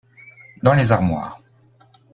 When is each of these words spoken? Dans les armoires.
Dans 0.63 0.73
les 0.73 0.91
armoires. 0.91 1.39